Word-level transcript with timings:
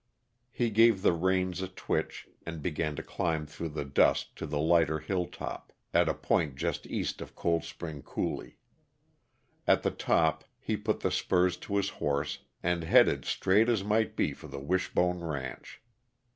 He 0.49 0.71
gave 0.71 1.03
the 1.03 1.13
reins 1.13 1.61
a 1.61 1.67
twitch 1.67 2.27
and 2.43 2.63
began 2.63 2.95
to 2.95 3.03
climb 3.03 3.45
through 3.45 3.69
the 3.69 3.85
dusk 3.85 4.33
to 4.37 4.47
the 4.47 4.57
lighter 4.57 4.97
hilltop, 4.97 5.71
at 5.93 6.09
a 6.09 6.15
point 6.15 6.55
just 6.55 6.87
east 6.87 7.21
of 7.21 7.35
Cold 7.35 7.63
Spring 7.65 8.01
Coulee. 8.01 8.57
At 9.67 9.83
the 9.83 9.91
top 9.91 10.43
he 10.59 10.75
put 10.75 11.01
the 11.01 11.11
spurs 11.11 11.55
to 11.57 11.75
his 11.75 11.89
horse 11.89 12.39
and 12.63 12.83
headed 12.83 13.25
straight 13.25 13.69
as 13.69 13.83
might 13.83 14.15
be 14.15 14.33
for 14.33 14.47
the 14.47 14.59
Wishbone 14.59 15.19
ranch. 15.19 15.83